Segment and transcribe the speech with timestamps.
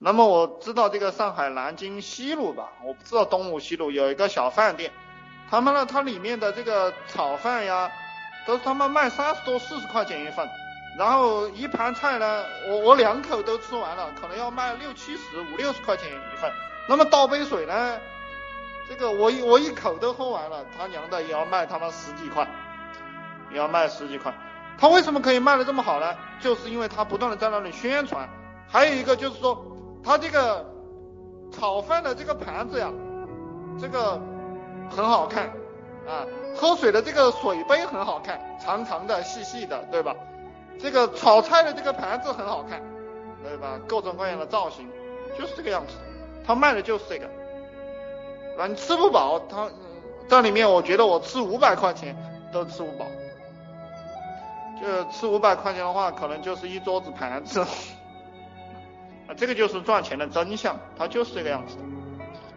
[0.00, 4.92] 那么我知道这个上海南京西路吧，我不知道东路西路有一个小饭店，
[5.50, 7.90] 他们呢，它里面的这个炒饭呀，
[8.46, 10.48] 都是他们卖三十多四十块钱一份，
[10.96, 16.48] 然后一盘菜呢，我我两口都吃完了，可能要卖六七十五六十块钱一份。
[16.88, 17.98] 那么倒杯水呢，
[18.88, 22.48] 这个我一我一口都喝完了，他娘的也要卖他妈十几块，
[23.50, 24.32] 也要卖十几块。
[24.78, 26.14] 他为什么可以卖的这么好呢？
[26.38, 28.28] 就是因为他不断的在那里宣传，
[28.68, 29.74] 还有一个就是说。
[30.02, 30.64] 他这个
[31.52, 32.90] 炒饭的这个盘子呀，
[33.80, 34.20] 这个
[34.90, 35.46] 很好看
[36.06, 36.24] 啊，
[36.56, 40.14] 喝水的这个水杯很好看，长长的、细细的，对吧？
[40.80, 42.80] 这个炒菜的这个盘子很好看，
[43.42, 43.78] 对吧？
[43.86, 44.88] 各种各样的造型，
[45.38, 45.94] 就是这个样子。
[46.46, 47.26] 他卖的就是这个，
[48.56, 49.68] 啊，你吃不饱，他
[50.28, 52.16] 这里面我觉得我吃五百块钱
[52.52, 53.06] 都吃不饱，
[54.80, 57.66] 就吃五百块钱的话，可能就是一桌子盘子。
[59.28, 61.76] 啊，这个就是赚钱的真相，它就是这个样子。